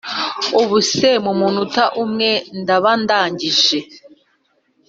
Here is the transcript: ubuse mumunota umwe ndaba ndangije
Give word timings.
ubuse 0.61 1.09
mumunota 1.23 1.83
umwe 2.03 2.29
ndaba 2.61 2.91
ndangije 3.01 3.79